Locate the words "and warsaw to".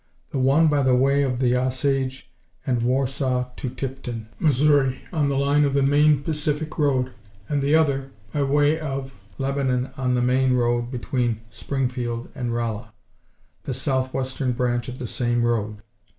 2.65-3.69